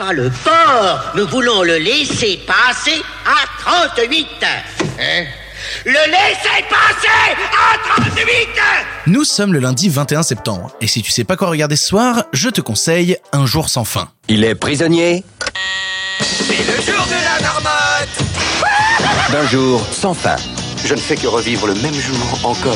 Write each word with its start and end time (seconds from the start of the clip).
Pas 0.00 0.14
le 0.14 0.30
port. 0.30 1.12
Nous 1.14 1.28
voulons 1.28 1.62
le 1.62 1.76
laisser 1.76 2.40
passer 2.46 3.02
à 3.26 3.44
38. 3.60 4.26
Hein? 4.42 5.24
Le 5.84 5.92
laisser 5.92 6.64
passer 6.70 7.36
à 7.52 7.76
38 8.08 8.26
Nous 9.08 9.24
sommes 9.24 9.52
le 9.52 9.58
lundi 9.58 9.90
21 9.90 10.22
septembre, 10.22 10.70
et 10.80 10.86
si 10.86 11.02
tu 11.02 11.10
sais 11.10 11.24
pas 11.24 11.36
quoi 11.36 11.50
regarder 11.50 11.76
ce 11.76 11.86
soir, 11.86 12.24
je 12.32 12.48
te 12.48 12.62
conseille 12.62 13.18
Un 13.34 13.44
jour 13.44 13.68
sans 13.68 13.84
fin. 13.84 14.08
Il 14.28 14.42
est 14.42 14.54
prisonnier 14.54 15.22
C'est 16.22 16.66
le 16.66 16.76
jour 16.82 17.04
de 17.06 17.22
la 17.22 17.42
marmotte 17.42 18.20
d'un 19.30 19.46
jour 19.48 19.86
sans 19.92 20.14
fin. 20.14 20.36
Je 20.82 20.94
ne 20.94 20.98
fais 20.98 21.16
que 21.16 21.26
revivre 21.26 21.66
le 21.66 21.74
même 21.74 21.92
jour 21.92 22.40
encore 22.42 22.74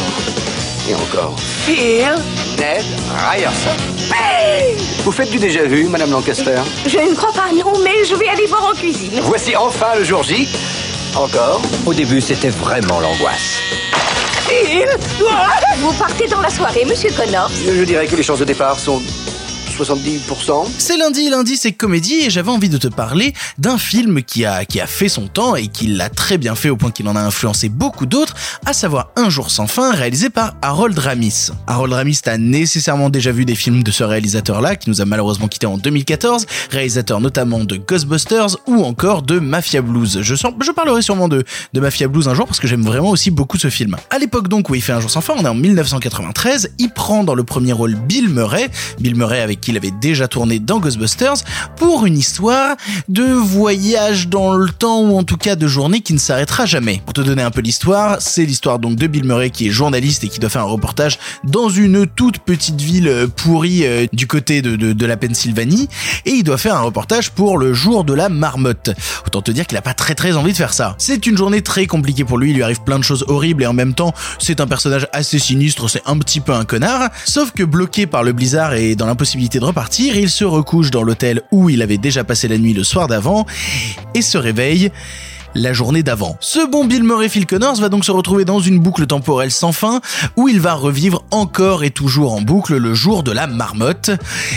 et 0.89 0.95
encore. 0.95 1.35
Phil 1.39 2.05
Ned 2.59 2.85
Ryerson. 3.30 3.71
Vous 5.05 5.12
faites 5.12 5.30
du 5.30 5.39
déjà 5.39 5.64
vu, 5.64 5.85
Madame 5.85 6.11
Lancaster 6.11 6.57
Je 6.87 6.99
ne 6.99 7.14
crois 7.14 7.32
pas, 7.32 7.53
non, 7.53 7.73
mais 7.82 8.05
je 8.09 8.14
vais 8.14 8.29
aller 8.29 8.46
voir 8.46 8.64
en 8.64 8.73
cuisine. 8.73 9.21
Voici 9.23 9.54
enfin 9.57 9.95
le 9.96 10.04
jour 10.04 10.23
J. 10.23 10.49
Encore. 11.14 11.61
Au 11.86 11.95
début, 11.95 12.21
c'était 12.21 12.49
vraiment 12.49 13.00
l'angoisse. 13.00 13.59
Phil 14.49 14.86
Vous 15.79 15.93
partez 15.93 16.26
dans 16.29 16.40
la 16.40 16.50
soirée, 16.50 16.85
monsieur 16.85 17.11
Connors. 17.11 17.51
Je 17.67 17.85
dirais 17.85 18.07
que 18.07 18.17
les 18.17 18.23
chances 18.23 18.40
de 18.40 18.45
départ 18.45 18.79
sont 18.79 19.03
70%. 19.79 20.67
C'est 20.79 20.96
lundi, 20.96 21.29
lundi 21.31 21.57
c'est 21.57 21.73
comédie, 21.73 22.21
et 22.27 22.31
j'avais 22.31 22.51
envie 22.51 22.69
de 22.69 22.79
te 22.79 22.87
parler 22.87 23.32
d'un 23.59 23.77
film 23.77 24.23
qui 24.23 24.45
a, 24.45 24.65
qui 24.65 24.81
a 24.81 24.87
fait 24.87 25.09
son 25.09 25.27
temps 25.27 25.57
et 25.57 25.67
qui 25.67 25.89
l'a 25.89 26.09
très 26.11 26.39
bien 26.39 26.55
fait 26.55 26.71
au 26.71 26.77
point 26.77 26.93
qu'il 26.93 27.09
en 27.09 27.17
a 27.17 27.21
influencé 27.21 27.69
beaucoup 27.69 28.07
d'autres, 28.07 28.35
à 28.67 28.73
savoir 28.73 29.11
Un 29.17 29.31
jour 29.31 29.51
sans 29.51 29.67
fin, 29.67 29.93
réalisé 29.93 30.31
par 30.31 30.55
Harold 30.63 30.96
Ramis. 30.99 31.49
Harold 31.67 31.93
Ramis, 31.93 32.19
t'as 32.23 32.39
nécessairement 32.39 33.11
déjà 33.11 33.33
vu 33.33 33.45
des 33.45 33.56
films 33.56 33.83
de 33.83 33.91
ce 33.91 34.05
réalisateur-là, 34.05 34.77
qui 34.77 34.91
nous 34.91 35.01
a 35.01 35.05
malheureusement 35.06 35.48
quitté 35.48 35.67
en 35.67 35.77
2014, 35.77 36.47
réalisateur 36.70 37.20
notamment 37.20 37.65
de 37.65 37.77
Ghostbusters 37.77 38.56
ou 38.69 38.84
encore 38.84 39.23
de 39.23 39.41
Mafia 39.41 39.83
Blues. 39.83 40.20
Je, 40.23 40.34
sens- 40.37 40.53
je 40.65 40.70
parlerai 40.70 41.03
sûrement 41.03 41.27
de, 41.29 41.43
de 41.73 41.81
Mafia 41.81 42.07
Blues 42.07 42.29
un 42.29 42.35
jour 42.35 42.47
parce 42.47 42.61
que 42.61 42.69
j'aime 42.69 42.83
vraiment 42.85 43.11
aussi 43.11 43.31
beaucoup 43.33 43.59
ce 43.59 43.70
film. 43.70 43.97
À 44.11 44.19
l'époque 44.19 44.47
donc 44.48 44.70
où 44.70 44.75
il 44.77 44.83
fait 44.83 44.93
Un 44.93 45.01
jour 45.01 45.11
sans 45.11 45.20
fin, 45.20 45.35
on 45.37 45.45
est 45.45 45.48
en 45.48 45.55
1993, 45.55 46.70
il 46.79 46.91
prend 46.91 47.25
dans 47.25 47.35
le 47.35 47.43
premier 47.43 47.73
rôle 47.73 47.95
Bill 47.97 48.29
Murray, 48.29 48.70
Bill 49.01 49.17
Murray 49.17 49.41
avec 49.41 49.64
qui 49.65 49.70
il 49.70 49.77
avait 49.79 49.91
déjà 49.91 50.29
tourné 50.29 50.59
dans 50.59 50.79
Ghostbusters, 50.79 51.37
pour 51.77 52.05
une 52.05 52.19
histoire 52.19 52.77
de 53.09 53.25
voyage 53.25 54.29
dans 54.29 54.55
le 54.55 54.69
temps 54.69 55.01
ou 55.01 55.17
en 55.17 55.25
tout 55.25 55.39
cas 55.39 55.57
de 55.57 55.67
journée 55.67 56.01
qui 56.01 56.12
ne 56.12 56.19
s'arrêtera 56.19 56.67
jamais. 56.67 57.01
Pour 57.05 57.15
te 57.15 57.23
donner 57.23 57.43
un 57.43 57.51
peu 57.51 57.62
l'histoire, 57.62 58.19
c'est 58.20 58.45
l'histoire 58.45 58.79
donc 58.79 58.97
de 58.97 59.07
Bill 59.07 59.25
Murray 59.25 59.48
qui 59.48 59.69
est 59.69 59.70
journaliste 59.70 60.23
et 60.23 60.29
qui 60.29 60.39
doit 60.39 60.51
faire 60.51 60.62
un 60.62 60.67
reportage 60.67 61.19
dans 61.45 61.70
une 61.70 62.07
toute 62.07 62.39
petite 62.39 62.81
ville 62.81 63.09
euh, 63.09 63.27
pourrie 63.27 63.87
euh, 63.87 64.07
du 64.12 64.27
côté 64.27 64.61
de, 64.61 64.77
de, 64.77 64.92
de 64.92 65.07
la 65.07 65.17
Pennsylvanie 65.17 65.89
et 66.27 66.31
il 66.31 66.45
doit 66.45 66.59
faire 66.59 66.77
un 66.77 66.83
reportage 66.83 67.31
pour 67.31 67.57
le 67.57 67.73
jour 67.73 68.05
de 68.05 68.12
la 68.12 68.29
marmotte. 68.29 68.91
Autant 69.27 69.41
te 69.41 69.51
dire 69.51 69.67
qu'il 69.67 69.79
a 69.79 69.83
pas 69.83 69.95
très 69.95 70.15
très 70.15 70.37
envie 70.37 70.53
de 70.53 70.57
faire 70.57 70.75
ça. 70.75 70.95
C'est 70.98 71.27
une 71.27 71.39
journée 71.39 71.62
très 71.62 71.87
compliquée 71.87 72.25
pour 72.25 72.37
lui, 72.37 72.51
il 72.51 72.57
lui 72.57 72.62
arrive 72.62 72.83
plein 72.83 72.98
de 72.98 73.05
choses 73.05 73.25
horribles 73.29 73.62
et 73.62 73.67
en 73.67 73.73
même 73.73 73.95
temps 73.95 74.12
c'est 74.39 74.61
un 74.61 74.67
personnage 74.67 75.09
assez 75.12 75.39
sinistre, 75.39 75.89
c'est 75.89 76.03
un 76.05 76.19
petit 76.19 76.41
peu 76.41 76.53
un 76.53 76.67
connard, 76.67 77.09
sauf 77.25 77.53
que 77.53 77.62
bloqué 77.62 78.07
par 78.07 78.23
le 78.23 78.33
blizzard 78.33 78.75
et 78.75 78.95
dans 78.95 79.07
l'impossibilité 79.07 79.54
de 79.61 79.65
repartir, 79.65 80.17
il 80.17 80.31
se 80.31 80.45
recouche 80.45 80.91
dans 80.91 81.03
l'hôtel 81.03 81.43
où 81.51 81.71
il 81.71 81.83
avait 81.83 81.99
déjà 81.99 82.25
passé 82.25 82.49
la 82.49 82.59
nuit 82.59 82.73
le 82.73 82.85
soir 82.85 83.07
d'avant 83.07 83.47
et 84.15 84.23
se 84.23 84.39
réveille 84.39 84.91
la 85.55 85.73
journée 85.73 86.03
d'avant. 86.03 86.37
Ce 86.41 86.69
bon 86.69 86.85
Bill 86.85 87.05
Murray 87.05 87.29
Phil 87.29 87.47
Connors 87.47 87.77
va 87.77 87.89
donc 87.89 88.05
se 88.05 88.11
retrouver 88.11 88.45
dans 88.45 88.61
une 88.61 88.79
boucle 88.79 89.07
temporelle 89.07 89.51
sans 89.51 89.73
fin 89.73 90.01
où 90.37 90.49
il 90.49 90.61
va 90.61 90.75
revivre 90.75 91.25
encore 91.31 91.85
et 91.85 91.91
toujours 91.91 92.35
en 92.35 92.41
boucle 92.41 92.77
le 92.77 92.95
jour 92.95 93.23
de 93.23 93.31
la 93.31 93.47
marmotte 93.47 94.11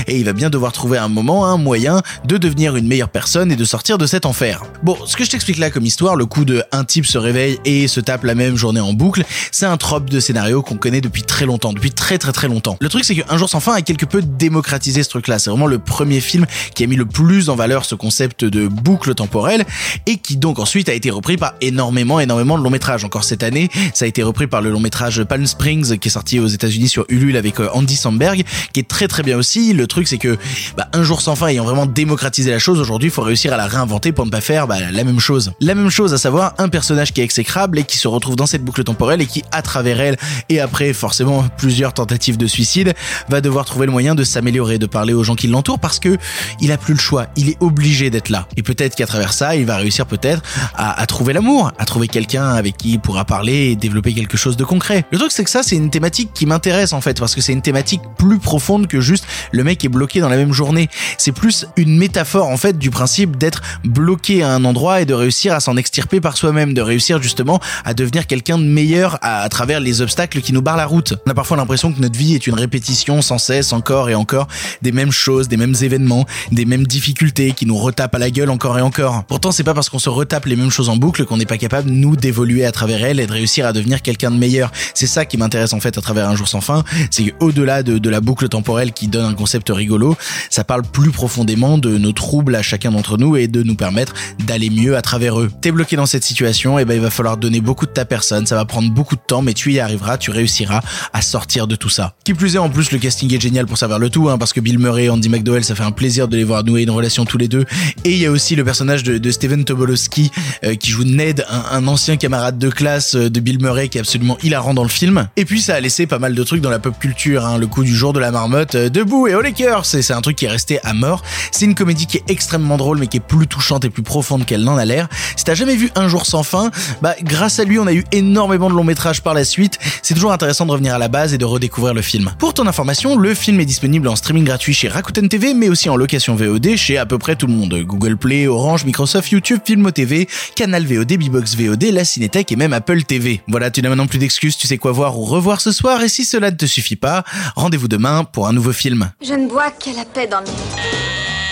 et 0.08 0.18
il 0.18 0.25
va 0.25 0.34
bien 0.34 0.50
devoir 0.50 0.72
trouver 0.72 0.98
un 0.98 1.08
moment, 1.08 1.45
un 1.45 1.58
moyen 1.58 2.02
de 2.25 2.38
devenir 2.38 2.75
une 2.75 2.88
meilleure 2.88 3.09
personne 3.09 3.52
et 3.52 3.56
de 3.56 3.66
sortir 3.66 3.98
de 3.98 4.06
cet 4.06 4.25
enfer. 4.25 4.64
Bon, 4.84 4.98
ce 5.06 5.16
que 5.16 5.23
je 5.23 5.30
t'explique 5.30 5.58
là 5.58 5.70
comme 5.70 5.86
histoire, 5.86 6.16
le 6.16 6.25
coup 6.25 6.45
de 6.45 6.64
un 6.72 6.84
type 6.84 7.06
se 7.06 7.18
réveille 7.18 7.59
et 7.66 7.88
se 7.88 8.00
tape 8.00 8.23
la 8.23 8.36
même 8.36 8.56
journée 8.56 8.80
en 8.80 8.94
boucle, 8.94 9.23
c'est 9.52 9.66
un 9.66 9.78
trope 9.78 10.09
de 10.09 10.20
scénario 10.20 10.62
qu'on 10.62 10.78
connaît 10.78 11.02
depuis 11.02 11.24
très 11.24 11.46
longtemps, 11.46 11.74
depuis 11.74 11.91
très 11.91 12.18
très 12.18 12.31
très 12.31 12.47
longtemps. 12.47 12.78
Le 12.81 12.90
truc 12.90 13.03
c'est 13.03 13.16
qu'un 13.16 13.38
jour 13.38 13.50
sans 13.50 13.59
fin 13.59 13.74
a 13.74 13.81
quelque 13.81 14.06
peu 14.06 14.22
démocratisé 14.22 15.03
ce 15.03 15.09
truc 15.09 15.28
là, 15.28 15.40
c'est 15.40 15.50
vraiment 15.50 15.68
le 15.68 15.80
premier 15.80 16.22
film 16.22 16.46
qui 16.74 16.84
a 16.84 16.88
mis 16.88 16.96
le 16.96 17.06
plus 17.06 17.50
en 17.50 17.56
valeur 17.56 17.86
ce 17.86 17.96
concept 17.96 18.46
de 18.46 18.68
boucle 18.68 19.13
temporelle 19.13 19.66
et 20.06 20.18
qui 20.18 20.38
donc 20.38 20.59
ensuite 20.59 20.87
a 20.92 20.94
été 20.94 21.09
repris 21.09 21.38
par 21.38 21.53
énormément, 21.62 22.20
énormément 22.20 22.58
de 22.58 22.64
longs 22.64 22.70
métrages. 22.70 23.03
Encore 23.03 23.24
cette 23.24 23.44
année, 23.44 23.70
ça 23.94 24.06
a 24.06 24.08
été 24.08 24.24
repris 24.24 24.48
par 24.48 24.62
le 24.62 24.70
long 24.70 24.80
métrage 24.80 25.24
Palm 25.24 25.46
Springs 25.46 25.98
qui 25.98 26.08
est 26.08 26.12
sorti 26.12 26.40
aux 26.40 26.48
États-Unis 26.48 26.90
sur 26.90 27.06
Ulule 27.09 27.38
avec 27.38 27.59
euh, 27.59 27.70
Andy 27.74 27.96
Samberg, 27.96 28.44
qui 28.74 28.80
est 28.80 28.88
très 28.88 29.08
très 29.08 29.24
bien 29.24 29.38
aussi. 29.38 29.74
Le 29.74 29.88
truc, 29.88 30.08
c'est 30.08 30.18
que 30.18 30.38
bah, 30.75 30.88
un 30.94 31.03
jour 31.03 31.22
sans 31.22 31.36
fin 31.36 31.48
ayant 31.48 31.64
vraiment 31.64 31.86
démocratisé 31.86 32.52
la 32.52 32.59
chose, 32.59 32.80
aujourd'hui, 32.80 33.09
il 33.09 33.12
faut 33.12 33.22
réussir 33.22 33.53
à 33.53 33.58
la 33.58 33.68
réinventer 33.68 34.12
pour 34.12 34.25
ne 34.25 34.31
pas 34.31 34.42
faire 34.42 34.68
bah, 34.68 34.78
la 34.92 35.03
même 35.03 35.20
chose. 35.20 35.52
La 35.59 35.75
même 35.75 35.90
chose, 35.90 36.14
à 36.14 36.18
savoir 36.18 36.53
un 36.58 36.70
personnage 36.70 37.14
qui 37.14 37.22
est 37.22 37.24
exécrable 37.24 37.80
et 37.80 37.84
qui 37.84 37.98
se 37.98 38.08
retrouve 38.08 38.36
dans 38.36 38.46
cette 38.46 38.64
boucle 38.64 38.84
temporelle 38.84 39.22
et 39.22 39.25
qui, 39.25 39.44
à 39.52 39.62
travers 39.62 40.00
elle 40.00 40.18
et 40.50 40.59
après 40.59 40.94
forcément 40.94 41.46
plusieurs 41.58 41.94
tentatives 41.94 42.38
de 42.38 42.48
suicide, 42.48 42.94
va 43.30 43.42
devoir 43.42 43.66
trouver 43.66 43.86
le 43.86 43.92
moyen 43.92 44.16
de 44.16 44.24
s'améliorer, 44.24 44.78
de 44.78 44.86
parler 44.86 45.14
aux 45.14 45.24
gens 45.24 45.36
qui 45.36 45.48
l'entourent 45.48 45.80
parce 45.80 46.00
que 46.00 46.18
il 46.59 46.72
a 46.72 46.78
plus 46.78 46.94
le 46.94 47.00
choix, 47.00 47.28
il 47.36 47.50
est 47.50 47.58
obligé 47.59 48.09
d'être 48.09 48.30
là. 48.30 48.48
Et 48.58 48.64
peut-être 48.64 48.96
qu'à 48.96 49.06
travers 49.06 49.34
ça, 49.34 49.56
il 49.56 49.66
va 49.66 49.78
réussir 49.78 50.06
peut-être 50.06 50.42
à, 50.77 51.01
à 51.01 51.05
trouver 51.05 51.33
l'amour, 51.33 51.71
à 51.77 51.85
trouver 51.85 52.07
quelqu'un 52.07 52.47
avec 52.49 52.77
qui 52.77 52.91
il 52.93 52.99
pourra 52.99 53.25
parler 53.25 53.71
et 53.71 53.75
développer 53.75 54.13
quelque 54.13 54.38
chose 54.38 54.57
de 54.57 54.63
concret. 54.63 55.05
Le 55.11 55.17
truc 55.17 55.31
c'est 55.31 55.43
que 55.43 55.49
ça 55.49 55.63
c'est 55.63 55.75
une 55.75 55.89
thématique 55.89 56.31
qui 56.33 56.45
m'intéresse 56.45 56.93
en 56.93 57.01
fait 57.01 57.19
parce 57.19 57.35
que 57.35 57.41
c'est 57.41 57.53
une 57.53 57.61
thématique 57.61 58.01
plus 58.17 58.39
profonde 58.39 58.88
que 58.88 59.01
juste 59.01 59.25
le 59.51 59.63
mec 59.63 59.83
est 59.83 59.89
bloqué 59.89 60.19
dans 60.19 60.29
la 60.29 60.38
même 60.38 60.53
journée. 60.53 60.89
C'est 61.17 61.31
plus 61.31 61.65
une 61.75 61.97
métaphore 61.97 62.47
en 62.47 62.57
fait 62.57 62.77
du 62.77 62.89
principe 62.89 63.38
d'être 63.38 63.61
bloqué 63.83 64.43
à 64.43 64.53
un 64.53 64.63
endroit 64.65 65.01
et 65.01 65.05
de 65.05 65.13
réussir 65.13 65.53
à 65.53 65.59
s'en 65.59 65.77
extirper 65.77 66.21
par 66.21 66.38
soi-même, 66.38 66.73
de 66.73 66.81
réussir 66.81 67.21
justement 67.21 67.59
à 67.83 67.94
devenir 67.94 68.27
quelqu'un 68.27 68.57
de 68.57 68.63
meilleur 68.63 69.17
à, 69.21 69.41
à 69.41 69.49
travers 69.49 69.79
les 69.79 70.01
obstacles 70.01 70.41
qui 70.41 70.53
nous 70.53 70.61
barrent 70.61 70.77
la 70.77 70.85
route. 70.85 71.13
On 71.25 71.31
a 71.31 71.33
parfois 71.33 71.57
l'impression 71.57 71.91
que 71.91 71.99
notre 71.99 72.17
vie 72.17 72.35
est 72.35 72.47
une 72.47 72.55
répétition 72.55 73.21
sans 73.21 73.38
cesse 73.38 73.73
encore 73.73 74.09
et 74.09 74.15
encore 74.15 74.47
des 74.81 74.91
mêmes 74.91 75.11
choses, 75.11 75.47
des 75.47 75.57
mêmes 75.57 75.75
événements, 75.81 76.25
des 76.51 76.65
mêmes 76.65 76.85
difficultés 76.85 77.51
qui 77.51 77.65
nous 77.65 77.77
retapent 77.77 78.15
à 78.15 78.19
la 78.19 78.29
gueule 78.29 78.49
encore 78.49 78.77
et 78.77 78.81
encore. 78.81 79.23
Pourtant 79.25 79.51
c'est 79.51 79.63
pas 79.63 79.73
parce 79.73 79.89
qu'on 79.89 79.99
se 79.99 80.09
retape 80.09 80.45
les 80.45 80.55
mêmes 80.55 80.66
choses 80.72 80.89
en 80.89 80.95
boucle 80.95 81.25
qu'on 81.25 81.38
n'est 81.38 81.45
pas 81.45 81.57
capable 81.57 81.89
nous 81.89 82.16
d'évoluer 82.16 82.66
à 82.66 82.72
travers 82.72 83.03
elles 83.03 83.19
et 83.19 83.28
de 83.28 83.31
réussir 83.31 83.66
à 83.66 83.73
devenir 83.73 84.01
quelqu'un 84.01 84.31
de 84.31 84.38
meilleur. 84.38 84.72
C'est 84.94 85.07
ça 85.07 85.25
qui 85.25 85.38
m'intéresse 85.38 85.73
en 85.73 85.79
fait 85.79 85.97
à 85.97 86.01
travers 86.01 86.29
un 86.29 86.35
jour 86.35 86.47
sans 86.47 86.61
fin, 86.61 86.83
c'est 87.11 87.31
qu'au-delà 87.31 87.83
de, 87.83 87.97
de 87.97 88.09
la 88.09 88.22
boucle 88.22 88.47
temporelle 88.50 88.94
qui 88.94 89.07
donne 89.07 89.25
un 89.25 89.33
concept 89.33 89.69
rigolo, 89.69 90.16
ça 90.50 90.63
parle 90.63 90.83
plus 90.83 91.11
profondément 91.11 91.77
de 91.77 91.97
nos 91.97 92.11
troubles 92.11 92.56
à 92.56 92.61
chacun 92.61 92.91
d'entre 92.91 93.17
nous 93.17 93.35
et 93.35 93.47
de 93.47 93.63
nous 93.63 93.75
permettre 93.75 94.13
d'aller 94.45 94.69
mieux 94.69 94.95
à 94.95 95.01
travers 95.01 95.39
eux. 95.39 95.51
T'es 95.61 95.72
bloqué 95.72 95.95
dans 95.95 96.06
cette 96.06 96.23
situation, 96.23 96.79
et 96.79 96.85
ben 96.85 96.95
il 96.95 97.01
va 97.01 97.09
falloir 97.09 97.38
donner 97.38 97.61
beaucoup 97.61 97.85
de 97.85 97.91
ta 97.91 98.06
personne, 98.06 98.45
ça 98.45 98.56
va 98.56 98.66
prendre 98.66 98.91
beaucoup 98.91 99.16
de 99.16 99.22
temps, 99.25 99.41
mais 99.41 99.53
tu 99.53 99.73
y 99.73 99.79
arriveras, 99.79 100.17
tu 100.17 100.31
réussiras 100.31 100.81
à 101.13 101.22
sortir 101.22 101.67
de 101.67 101.75
tout 101.75 101.89
ça. 101.89 102.16
Qui 102.23 102.33
plus 102.33 102.56
est, 102.56 102.59
en 102.59 102.69
plus 102.69 102.91
le 102.91 103.00
casting 103.00 103.33
est 103.33 103.41
génial 103.41 103.66
pour 103.66 103.77
savoir 103.77 104.00
le 104.00 104.09
tout, 104.09 104.29
hein, 104.29 104.38
parce 104.38 104.53
que 104.53 104.59
Bill 104.59 104.79
Murray 104.79 105.06
et 105.06 105.09
Andy 105.09 105.29
McDowell, 105.29 105.63
ça 105.63 105.75
fait 105.75 105.83
un 105.83 105.91
plaisir 105.91 106.27
de 106.27 106.38
les 106.38 106.44
voir 106.44 106.63
nouer 106.63 106.83
une 106.83 106.89
relation 106.89 107.25
tous 107.25 107.38
les 107.38 107.47
deux. 107.47 107.66
Et 108.03 108.11
il 108.11 108.17
y 108.17 108.25
a 108.25 108.31
aussi 108.31 108.56
le 108.56 108.63
personnage 108.63 109.03
de, 109.03 109.17
de 109.17 109.31
Steven 109.31 109.63
Tobolowsky 109.63 110.31
euh, 110.33 110.56
qui 110.79 110.91
joue 110.91 111.03
Ned, 111.03 111.45
un, 111.50 111.78
un 111.78 111.88
ancien 111.88 112.18
camarade 112.18 112.57
de 112.57 112.69
classe 112.69 113.16
euh, 113.16 113.29
de 113.29 113.40
Bill 113.40 113.59
Murray 113.62 113.90
qui 113.90 113.97
est 113.97 114.01
absolument 114.01 114.38
hilarant 114.44 114.73
dans 114.73 114.84
le 114.84 114.90
film. 114.90 115.28
Et 115.35 115.45
puis 115.45 115.62
ça 115.62 115.75
a 115.75 115.79
laissé 115.79 116.07
pas 116.07 116.19
mal 116.19 116.35
de 116.35 116.44
trucs 116.44 116.62
dans 116.62 116.69
la 116.69 116.79
pop 116.79 116.97
culture, 117.00 117.45
hein, 117.45 117.57
le 117.57 117.68
coup 117.68 117.84
du 117.84 117.95
jour 117.95 118.13
de 118.13 118.19
la 118.19 118.31
marmotte, 118.31 118.75
euh, 118.75 118.90
debout 118.90 119.28
et 119.28 119.35
au 119.35 119.41
Lakers, 119.41 119.85
c'est 119.85 120.12
un 120.12 120.22
truc 120.22 120.38
qui 120.38 120.45
est 120.45 120.50
resté 120.50 120.79
à 120.84 120.94
mort. 120.94 121.23
C'est 121.51 121.66
une 121.66 121.75
comédie 121.75 122.07
qui 122.07 122.18
est 122.18 122.23
extrêmement 122.28 122.78
drôle 122.78 122.97
mais 123.00 123.07
qui 123.07 123.18
est 123.18 123.22
plus 123.22 123.47
touchante 123.47 123.85
et 123.85 123.90
plus 123.90 124.03
profonde 124.03 124.45
qu'elle 124.45 124.63
n'en 124.63 124.78
a 124.78 124.85
l'air. 124.85 125.07
Si 125.35 125.44
t'as 125.44 125.56
jamais 125.56 125.75
vu 125.75 125.91
Un 125.95 126.07
jour 126.07 126.25
sans 126.25 126.44
fin, 126.44 126.72
bah 127.01 127.16
grâce 127.22 127.59
à 127.59 127.63
lui 127.63 127.79
on 127.79 127.88
a 127.88 127.94
eu 127.94 128.03
énormément 128.12 128.69
de 128.69 128.75
longs 128.75 128.84
métrages 128.84 129.22
par 129.22 129.34
la 129.34 129.44
suite. 129.44 129.79
C'est 130.01 130.13
toujours 130.13 130.31
intéressant 130.31 130.66
de 130.66 130.72
revenir 130.72 130.95
à 130.95 130.97
la 130.97 131.07
base 131.07 131.34
et 131.34 131.38
de 131.38 131.45
redécouvrir 131.45 131.94
le 131.94 132.01
film. 132.01 132.31
Pour 132.39 132.53
ton 132.53 132.68
information, 132.68 133.18
le 133.18 133.34
film 133.34 133.59
est 133.59 133.66
disponible 133.66 134.07
en 134.07 134.16
streaming 134.16 134.45
gratuit 134.45 134.74
chez 134.74 134.88
Rakuten 134.88 135.29
TV 135.29 135.53
mais 135.53 135.69
aussi 135.69 135.89
en 135.89 135.95
location 135.95 136.35
VOD 136.35 136.75
chez 136.75 136.97
à 136.97 137.06
peu 137.06 137.18
près 137.18 137.35
tout 137.35 137.47
le 137.47 137.53
monde. 137.53 137.75
Google 137.84 138.18
Play, 138.18 138.47
Orange, 138.47 138.86
Microsoft, 138.86 139.30
YouTube, 139.30 139.59
Filmo 139.65 139.92
TV, 139.92 140.27
Canal 140.56 140.86
VOD, 140.86 141.18
Bbox 141.18 141.56
VOD, 141.56 141.84
la 141.86 142.06
Cinétech 142.06 142.51
et 142.51 142.56
même 142.56 142.74
Apple 142.74 143.04
TV. 143.04 143.42
Voilà, 143.48 143.72
tu 143.72 143.81
n'as 143.81 143.89
maintenant 143.89 144.07
plus 144.07 144.19
d'excuses, 144.19 144.57
tu 144.57 144.68
sais 144.68 144.78
quoi 144.78 144.92
voir 144.92 145.18
ou 145.18 145.25
revoir 145.25 145.62
ce 145.62 145.72
soir 145.72 146.01
et 146.01 146.10
si 146.10 146.25
cela 146.25 146.51
ne 146.51 146.56
te 146.56 146.66
suffit 146.66 146.95
pas, 146.95 147.24
rendez-vous 147.56 147.88
demain 147.88 148.24
pour 148.24 148.48
un 148.48 148.54
nouveau 148.54 148.74
film. 148.74 149.12
Je 149.22 149.34
ne 149.34 149.48
bois 149.48 149.72
que 149.72 149.95
la 149.95 150.06
paix 150.06 150.28
dans 150.28 150.39
le 150.39 150.45
monde. 150.45 150.56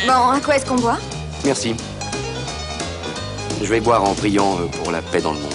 Bon, 0.07 0.29
à 0.31 0.39
quoi 0.39 0.55
est-ce 0.55 0.65
qu'on 0.65 0.75
boit? 0.75 0.99
Merci. 1.43 1.75
Je 3.61 3.67
vais 3.67 3.79
boire 3.79 4.03
en 4.03 4.13
priant 4.13 4.57
euh, 4.59 4.65
pour 4.83 4.91
la 4.91 5.01
paix 5.01 5.21
dans 5.21 5.33
le 5.33 5.39
monde. 5.39 5.53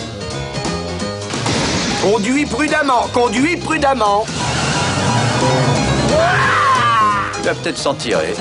Conduis 2.02 2.46
prudemment, 2.46 3.06
conduis 3.12 3.56
prudemment. 3.56 4.24
Tu 7.34 7.42
vas 7.42 7.54
peut-être 7.54 7.78
s'en 7.78 7.94
tirer. 7.94 8.34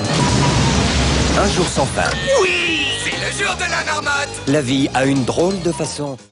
Un 1.38 1.48
jour 1.48 1.66
sans 1.66 1.86
fin. 1.86 2.10
Oui 2.42 2.69
La 4.46 4.62
vie 4.62 4.88
a 4.94 5.04
une 5.04 5.24
drôle 5.24 5.60
de 5.62 5.72
façon 5.72 6.16